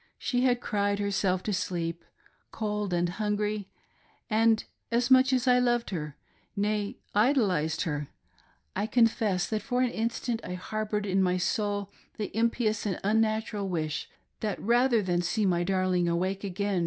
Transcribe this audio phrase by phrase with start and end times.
[0.17, 2.03] She had cried herself to sleep,
[2.49, 3.69] cold and hungry,
[4.31, 4.63] and
[5.11, 6.15] much as I loved her—
[6.55, 8.07] nay, idolised her—
[8.75, 13.69] I confess that for an instant, I harbored in my soul the impious, the unnatural
[13.69, 14.09] wish,
[14.39, 16.79] that rather than see my darling awake again